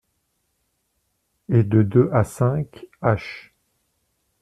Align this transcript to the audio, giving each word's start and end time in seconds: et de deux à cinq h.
et 1.49 1.61
de 1.61 1.83
deux 1.83 2.09
à 2.11 2.23
cinq 2.23 2.87
h. 3.03 3.51